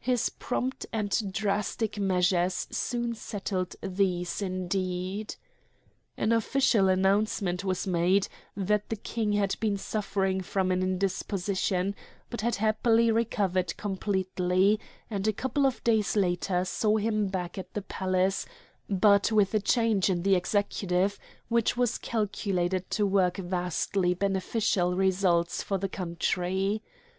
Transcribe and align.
His 0.00 0.30
prompt 0.30 0.86
and 0.90 1.30
drastic 1.34 1.98
measures 2.00 2.66
soon 2.70 3.14
settled 3.14 3.76
these, 3.82 4.40
indeed. 4.40 5.34
An 6.16 6.32
official 6.32 6.88
announcement 6.88 7.62
was 7.62 7.86
made 7.86 8.26
that 8.56 8.88
the 8.88 8.96
King 8.96 9.34
had 9.34 9.54
been 9.60 9.76
suffering 9.76 10.40
from 10.40 10.70
an 10.70 10.82
indisposition, 10.82 11.94
but 12.30 12.40
had 12.40 12.54
happily 12.56 13.10
recovered 13.10 13.76
completely; 13.76 14.80
and 15.10 15.28
a 15.28 15.32
couple 15.34 15.66
of 15.66 15.84
days 15.84 16.16
later 16.16 16.64
saw 16.64 16.96
him 16.96 17.28
back 17.28 17.58
at 17.58 17.74
the 17.74 17.82
palace 17.82 18.46
but 18.88 19.30
with 19.30 19.52
a 19.52 19.60
change 19.60 20.08
in 20.08 20.22
the 20.22 20.36
executive 20.36 21.18
which 21.48 21.76
was 21.76 21.98
calculated 21.98 22.88
to 22.92 23.04
work 23.04 23.36
vastly 23.36 24.14
beneficial 24.14 24.96
results 24.96 25.62
for 25.62 25.76
the 25.76 25.90
country. 25.90 26.82